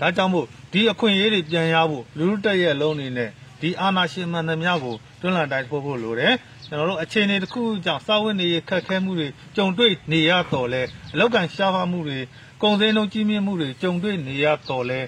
[0.00, 6.34] ဒါကြောင့်မို့ဒီအခွင့်အရေးတွေပြန်ရဖို့လူထုတက်ရဲ့လုံးနေနဲ့ဒီအာဏာရှင်မှန်သမျှကိုတွန်းလှန်တိုက်ဖို့ဖို့လိုတယ်
[6.66, 10.82] ကျွန်တော်တို့အခြေအနေတစ်ခုကြောင့်စာဝတ်နေရခက်ခဲမှုတွေကြုံတွေ့နေရတော့လဲ
[11.12, 12.18] အလောက်ကန်ရှားပါမှုတွေ
[12.62, 15.00] ကုန်စည်နှုန်းကြီးမြင့်မှုတွေကြုံတွေ့နေရတော့လဲ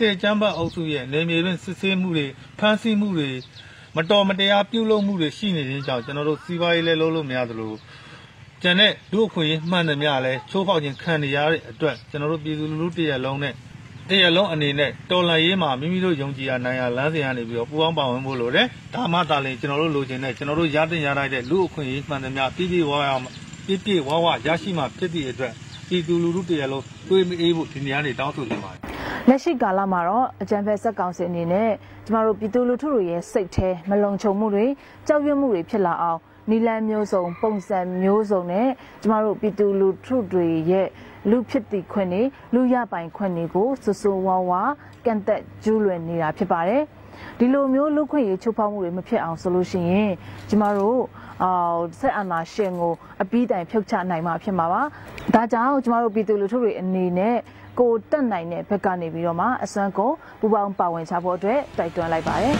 [0.00, 2.26] စစ်ကြမ်းဖက်အုပ်စုရဲ့နေမြေတွင်စစ်ဆေးမှုတွေ
[2.58, 3.30] ဖမ်းဆီးမှုတွေ
[3.96, 7.72] မတော်မတရားပြုလုပ်မှုတွေရှိနေခြင်းကြောင့်ကျွန်တော်တို့စီးပွားရေးလည်းလုပ်လို့မရသလို
[8.62, 13.54] ကျန်တဲ့လူအခွင့်အရေးမှန်သမျှလည်းချိုးဖောက်ခြင်းခံနေရတဲ့အတွက်ကျွန်တော်တို့ပြည်သူလူထုတရက်လုံးနဲ့
[14.08, 23.04] တရက်လုံးအနေနဲ့တော်လှန်ရေးမှာမိမိတို့ယုံကြည်ရနိုင်ရလမ်းစဉ်ကနေပြီးတော့ပူးပေါင်းပါဝင်ဖို့လိုတယ်။ဒါမှသာလျှင်ကျွန်တော်တို့လိုချင်တဲ့ကျွန်တော်တို့ရတဲ့ရနိုင်တဲ့လူအခွင့်အရေးမှန်သမျှပြည့်ပြည့်ဝဝ
[23.66, 25.52] ပြည့်ပြည့်ဝဝရရှိမှဖြစ်သည့်အတွက်
[25.88, 28.89] ပြည်သူလူထုတရက်လုံးတွေးမအေးဖို့ဒီနေရာနေတောင်းဆိုနေပါတယ်
[29.28, 31.70] လက်ရှိကာလမှာတော့အကြံဖက်ဆက်ကောင်စီအနေနဲ့
[32.06, 34.66] ကျမတို့ပြည်သူလူထုတွေရဲ့စိတ်แท้မလုံခြုံမှုတွေ
[35.06, 36.18] ကြောက်ရွံ့မှုတွေဖြစ်လာအောင်
[36.50, 38.68] နီလန်းမျိုးစုံ ပုံစံမျိုးစုံနဲ့
[39.02, 40.88] ကျမတို့ပြည်သူလူထုတွေရဲ့
[41.30, 42.22] လူဖြစ်တည်ခွင့်တွေ
[42.54, 44.62] လူရပိုင်ခွင့်တွေကိုဆူဆူဝါဝါ
[45.04, 46.82] ကန့်သက်ကျူးလွန်နေတာဖြစ်ပါတယ်
[47.38, 50.12] ဒီလိုမျိုးလူခွင့်ရေးချိုးဖောက်မှုတွေမဖြစ်အောင်ဆိုလို့ရှိရင်
[50.48, 51.29] ကျမတို့အာ
[51.98, 54.82] ဆက်အာနာရှင်ကိုအပြီးတိုင်ဖြုတ်ချနိုင်မှာဖြစ်မှာပါ
[55.34, 57.36] ဒါကြောင့်ကျမတို့ပြည်သူလူထုတွေအနေနဲ့
[57.78, 62.54] ကိုတက်နိုင်တဲ့ဘက်ကနေပြီးတော့မှအစွမ်းကိုပူပေါင်းပါဝင်ချဖို့အတွက်တိုက်တွန်းလိုက်ပါတယ်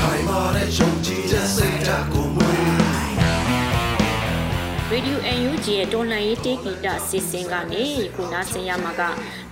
[0.00, 2.64] ခိုင်မာတဲ့ယုံကြည်တဲ့စိတ်ဓာတ်ကိုမွေး
[4.90, 9.02] ရေဒီယို UNG ရဲ့တော်လှန်ရေးတေးဂီတစီစဉ်ကနေခုနားဆင်ရမှာက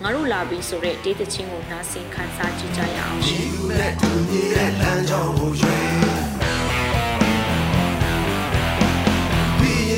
[0.02, 6.11] ငါတို့လာပြီဆိုတဲ့တေးသချင်းကိုနားဆင်ခန်းစားကြည့်ကြရအောင်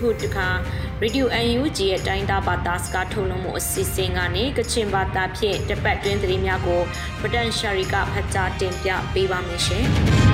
[0.00, 0.48] ခုတခါ
[1.02, 6.82] Radio UNG ရဲ့တိုင်းသားဘာသာစကားထုတ်လွှင့်မှုအစီအစဉ်ကနေကချင်ဘာသာဖြင့်တပတ်တွင်းသတင်းများကို
[7.22, 9.86] ပဒန်ရှာရီကဖတ်ကြားတင်ပြပေးပါမယ်ရှင်။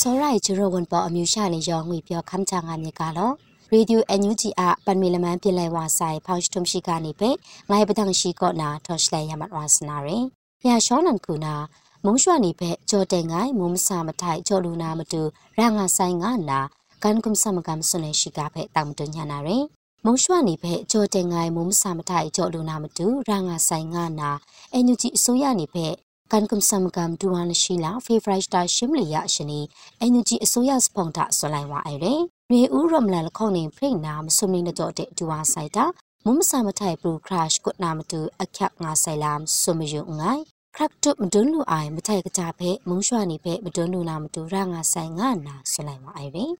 [0.08, 3.30] ောရိုင်ချရဝန်ပေါ်အမျိုးရှာလင်ရောငွေပြောခမ်းချငါမြေကလော
[3.72, 7.30] ရေဒီယိုအန်ယူဂျီအပန်မီလမန်ပြလဲဝါဆိုင်ဖောက်ထုံရှိကနေပဲ
[7.70, 10.24] ငိုင်ပဒန်ရှိကောနာထော့ရှလဲရမတ်ဝါစနာရင်
[10.66, 11.54] ရရှောလန်ကူနာ
[12.04, 15.22] မုံရွှာနေဖက်ကြော်တဲ့ငိုင်မုံမစာမထိုက်ကြော်လူနာမတူ
[15.58, 16.60] ရငါဆိုင်ငါနာ
[17.02, 19.64] ကန်ကုမ်ဆမကမ်ဆွနေရှိကဖက်တောင်တညာနာရင်
[20.04, 24.30] မုံရွှာနေဖက်ကြော်တဲ့ငိုင်မုံမစာမထိုက်ကြော်လူနာမတူရငါဆိုင်ငါနာ
[24.72, 25.94] အန်ယူဂျီအစိုးရနေဖက်
[26.32, 29.60] ကန်ကုမ်ဆမကမ်ဒူဝါနရှိလာဖေဗရိုက်စတာရှင်းလီယာအရှင်နီ
[30.00, 32.20] အန်ယူဂျီအစိုးရစပုံတာဆွလိုက်ဝါအဲ့ရင်
[32.54, 35.84] ရေဦးရမလန်လခေါနေဖိနာမဆုမနေတော့တဲ့ဒူဝါဆိုင်တာ
[36.24, 40.42] မုံမစာမထိုက်ပရူခရရှ်ကုနာမတူအခက်ငါဆိုင်လမ်ဆုမယုံငိုင်
[40.80, 46.52] ခရက်တုမဒွန်းလူအိုင်မထိုက်ကကြဖဲမုံရွှာနေဖဲမဒွန်းလူနာမတူရငါဆိုင်ငါနာဆွလိုက်ပါအိုင်ရင်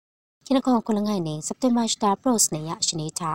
[0.44, 3.30] ကျနကောကလငိုင်နေစက်တင်ဘာစတာပရော့စ်နေရရှိနေတာ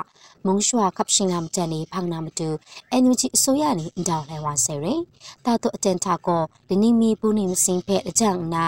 [0.46, 2.50] မုံရွှာကပ်ရှင်လာမတန်နေဖောင်နာမတူ
[2.92, 5.02] အန်ယူဂျီအစိုးရနေအန်တောင်လဲဝါဆယ်ရင်
[5.46, 8.66] တာတော့အတန်တာကောဒီနီမီပူနေမစင်ဖဲအကြောင်းနာ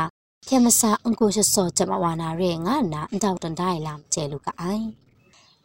[0.47, 5.04] ဖြမစာအင်ကိုရှစောကြမဝါနာရဲငါနာအန်တောင်တန်တိုင်းလာကျဲလူကအိုင်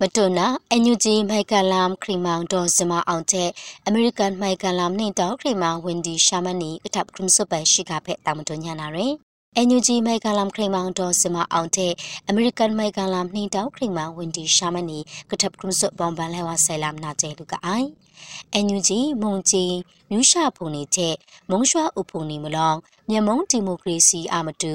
[0.02, 3.50] မတွနာအန်ယူဂျီမိုက်ကလမ်ခရီမောင်ဒေါ်စမအောင်တဲ့
[3.86, 9.14] အမေရိကန်မိုက်ကလမ်နှင့်တောက်ခရီမောင်ဝင်ဒီရှာမနီကတပ်ကရုံစပရှိကဖက်တာမတွညာနာရယ်
[9.56, 11.92] အန်ယူဂျီမိုက်ကလမ်ခရီမောင်ဒေါ်စမအောင်တဲ့
[12.28, 14.98] အမေရိကန်မိုက်ကလမ်နှင့်တောက်ခရီမောင်ဝင်ဒီရှာမနီ
[15.30, 17.88] ကတပ်ကရုံစပဘွန်ဘန်လဲဝဆဲလမ်နာကျဲလူကအိုင်
[18.52, 19.64] အန်ယူဂျီမုံဂျီ
[20.10, 21.14] မြူရှာဖုန်နေတဲ့
[21.50, 22.78] မုံရွှာဥဖုန်နေမလောင်
[23.10, 24.74] မြန်မာဒီမိုကရေစီအမတူ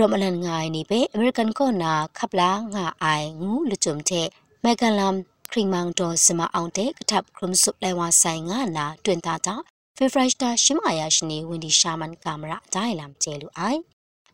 [0.00, 4.28] ရမလန်ငိုင်းနေပဲအမေရိကန်ကောနာခပ်လာငါအိုင်ငူလူချုံတဲ့
[4.66, 5.14] မက်ကလမ်
[5.52, 9.54] ခရီမောင်တော်စမအောင်တဲ့ကထပ်ခရုမစုလဲဝါဆိုင်ငါနာတွင်တာတာ
[9.96, 13.80] ဖေဖရရှ်တာရှမယာရှနီဝင်ဒီရှာမန်ကင်မရာဒိုင်လမ်ကျဲလူအိုင်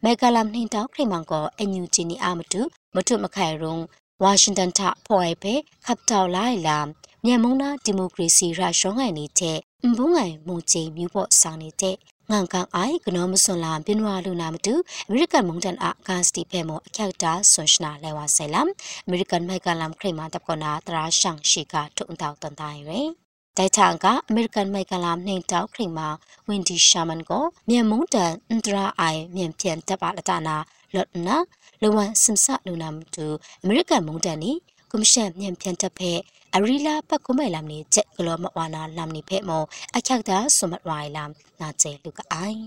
[0.05, 2.61] မက်ကလမ်နှင်းတောက်ခရီမောင်ကောအညူချီနီအာမတူ
[2.95, 3.77] မထုမခိုင်ရုံ
[4.23, 5.55] ဝါရှင်တန်ထဖော်အိပေ
[5.87, 6.79] ခပ်တောက်လိုက်လာ
[7.27, 9.59] မြန်မုံနာဒီမိုကရေစီရရှောင်းငိုင်နေတဲ့
[9.99, 11.97] ဘုံငိုင်မုံချေမြူဖို့ဆောင်နေတဲ့
[12.31, 14.75] ငန်ကန်အိုင်ကနောမစွန်လာပင်ဝါလူနာမတူ
[15.07, 18.69] အမေရိကန်မုန်တန်အကန်စတီဖဲမောအခက်တာဆွန်ရှနာလဲဝါဆဲလမ်
[19.07, 23.09] အမေရိကန်မိုက်ကလမ်ခရိမာတပ်ကနာတရာရှန်ရှိကထုံတောက်တန်တိုင်းရယ်
[23.57, 26.09] တိုင်ထန်ကအမေရိကန်မိုက်ကလမ်နှင်းတောက်ခရိမာ
[26.49, 30.57] ဝင်ဒီရှာမန်ကိုမြန်မုန်တန်အန်တရာအိုင်မြန်ပြန်တပ်ပါလတနာ
[30.95, 31.37] လော့နာ
[31.83, 33.27] လဝန်စင်ဆလူနာမတူ
[33.63, 34.53] အမေရိကန်မုန်တန်နီ
[34.91, 36.13] ကွန်မရှင်မြန်ပြန်တပ်ဖဲ
[36.57, 39.65] အရီလာပတ်ကုမဲလမ်နေချက်ကလောမဝါနာလမ်နေဖဲမော
[39.97, 42.61] အချက်တာဆုမတ်ဝိုင်လမ်နာချေလူကအိုင်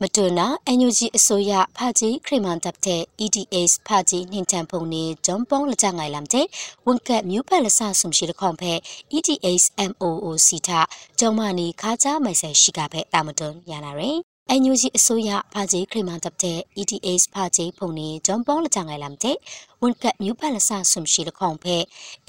[0.00, 6.46] မတူနာအန်ယူဂျီအစိုးရဖာကြီးခရီမန်တပ်တဲ့ EDS ဖာကြီးနှင်တန်ဖုန်နေဂျွန်ပေါင်းလကြငိုင်လမ်တဲ့
[6.86, 8.72] ဝန်ကတ်မြို့ပတ်လဆဆုံရှိတခွန်ဖဲ
[9.16, 10.70] EDS MOOC ထ
[11.18, 19.36] ဂျုံမနီခါချာမိုင်ဆယ်ရှိကဖဲတာမတွန်ရနာရယ် အန်ယူဂျီအစိုးရဖာကြီးခရီမန်တပ်တဲ့ EDS ဖာကြီးဖုန်နေဂျွန်ပေါင်းလကြငိုင်လမ်တဲ့
[19.82, 21.76] ဝန်ကတ်မြူပလဆဆုမ်ရှိလခေါင်ဖဲ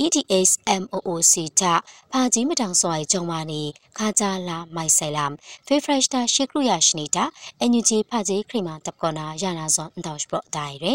[0.04, 1.62] EDS MOOC တ
[2.12, 3.62] ဖာကြီးမတောင်စွာဂျုံမာနီ
[3.97, 5.34] ခါကြလာမိုက်ဆိုင်လမ်
[5.65, 7.23] ဖေဖရက်တာရှေကရူယာရှနီတာ
[7.60, 10.93] အန်ယူဂျီဖာကြီးခရီမာတပ်ကောနာယာနာဇွန်အန်တောက်စပရော့ဒိုင်ရဲ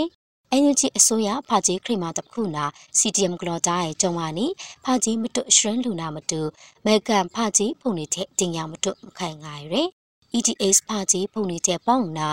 [0.50, 2.64] အန်ယူဂျီအစိုးရဖာကြီးခရီမာတပ်ခုနာ
[2.98, 4.46] CDM ဂလော်တာရဲ့ဂျုံမာနီ
[4.84, 6.40] ဖာကြီးမတွရှရင်လူနာမတူ
[6.84, 9.97] မေကန်ဖာကြီးဖုန်နေတဲ့တင်ရမတွမခိုင်ငါရဲ
[10.36, 12.30] EDS ဖာကြီးဖုန်နေတဲ့ပေါင်နာ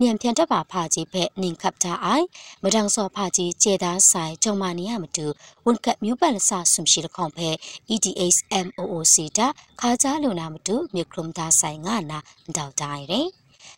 [0.00, 2.26] မြန်ပြန်တက်ပါဖာကြီးဖက်နင်ခပ်တာအိုင်
[2.62, 5.26] မဒန်းစောဖာကြီးကျေသားဆိုင်ဂျုံမာနီယမတူ
[5.66, 7.54] ဝန်ကတ်မျိုးပတ်လဆဆုမ်ရှိတခေါင်ဖက်
[7.94, 9.46] EDH MOOC တာ
[9.80, 12.18] ခါကြားလုံနာမတူမြကရုံသားဆိုင်ငါနာ
[12.56, 13.28] တောက်တိုင်းတယ်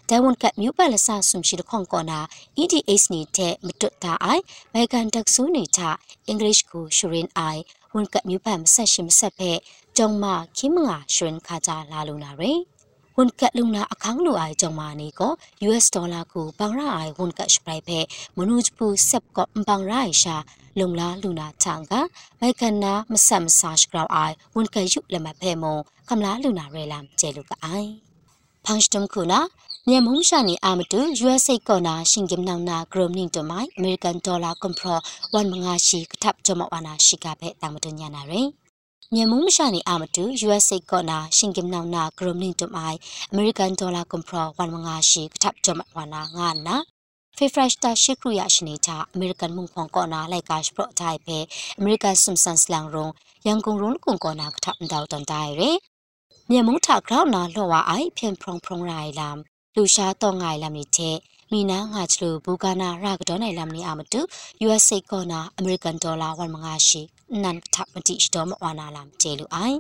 [0.09, 2.19] ဒဲဝန်ကတ်မျိုးပတ်လဆဆုမ်ရှိတခေါင်ကောနာ
[2.63, 4.43] EDH နေတဲ့မတွတ်တာအိုင်
[4.75, 5.81] မေကန်တက်ဆူနေချ
[6.27, 7.63] အင်္ဂလိပ်ကိုရှရင်အိုင်
[7.95, 9.59] ဝန်ကတ်မျိုးပတ်မဆက်ရှိမဆက်ဖက်
[9.97, 12.61] ဂျုံမာခိမငါရှရင်ခါကြားလာလုံနာရယ်
[13.19, 15.33] ဝန်ကတ်လုံနာအခန်းလိုအိုင်ကြောင့်မာနေကို
[15.67, 17.99] US ဒေါ်လာကိုပန်ရအိုင်ဝန်ကတ်စပရိုက်ဖဲ
[18.37, 20.37] မနုဂျပူဆက်ကောပန်ရိုင်ရှာ
[20.79, 21.93] လုံလာလူနာချန်က
[22.41, 25.77] မိုက်ကန်နာမဆတ်မဆာရှ်ဂရောင်းအိုင်ဝန်ကတ်ယူလက်မဖဲမုံ
[26.09, 27.91] ကမလာလူနာရဲလမ်ကျဲလူကအိုင်
[28.65, 29.41] ဖန်စတမ်ခုနာ
[29.89, 34.99] မြန်မုံရှာနေအာမတူ USA ကောနာရှင်ကင်နောင်နာဂရုမနင်းတမိုင် American Dollar ကွန်ပရော
[35.33, 38.49] 1မငါရှိကထပ်ကြမဝနာရှိကဖဲတာမတညာနာရယ်
[39.15, 42.99] မြန်မုံမရှာနေအမတူ USA ကောနာရှင်ကင်နောင်နာဂရုမနင်းတမိုင်
[43.33, 46.77] American Dollar ကွန်ပရော1မငါရှိကထပ်ကြမဝနာငါနာ
[47.37, 51.39] ဖေဖရက်တာရှိခရရရှိနေတာအမေရိကန်မုန်ခွန်ကောနာလိုက်ကရှ်ပရိုတိုင်ပဲ
[51.79, 53.07] အမေရိကန်ဆွမ်ဆန်စလန်ရုံ
[53.47, 55.79] ရန်ကုန်ရုံကွန်ကောနာကထပ်တောက်တန်တိုင်ရယ်
[56.51, 59.37] မြန်မုံထဂရောက်နာလော်ဝအိုင်ဖင်ဖရုံဖရုံရိုင်လမ်
[59.75, 61.17] လူရှာတော့ငိုင်လမ်နေတဲ့
[61.53, 64.21] မိနာငါချလူဘူကာနာရကတော့နိုင်လမ်နီအမတူ
[64.67, 67.03] USA ကောနာ American Dollar 1မငါရှိ
[67.43, 69.79] နန်ထပ်မတိစတော်မဝနာလမ်ကျေလူအိုင်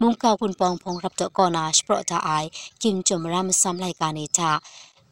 [0.00, 2.48] မုန်ကောက်ပွန်ပောင်ဖုံရပ်တော့ကောနာစပရတာအိုင်
[2.82, 4.42] ကင်ဂျုံရမ်ဆမ်လိုက်ကနေချ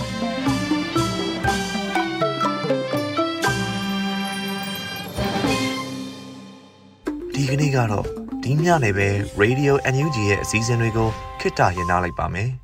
[7.34, 8.06] ဒီကနေ့ကတော့
[8.42, 9.08] ဒီညနေပဲ
[9.42, 11.08] Radio NUG ရဲ့အစည်းအဝေးကို
[11.40, 12.61] ခਿੱတရနာလိုက်ပါမယ်